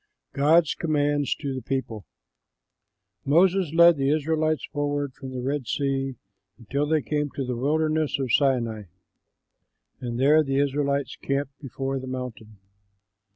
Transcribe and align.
GOD'S 0.33 0.73
COMMANDS 0.73 1.35
TO 1.35 1.53
THE 1.53 1.61
PEOPLE 1.61 2.07
Moses 3.23 3.71
led 3.71 3.97
the 3.97 4.09
Israelites 4.09 4.65
forward 4.73 5.13
from 5.13 5.29
the 5.29 5.43
Red 5.43 5.67
Sea 5.67 6.15
until 6.57 6.87
they 6.87 7.03
came 7.03 7.29
to 7.35 7.45
the 7.45 7.55
wilderness 7.55 8.17
of 8.17 8.33
Sinai, 8.33 8.85
and 9.99 10.19
there 10.19 10.41
the 10.43 10.57
Israelites 10.57 11.17
camped 11.17 11.53
before 11.59 11.99
the 11.99 12.07
mountain. 12.07 12.57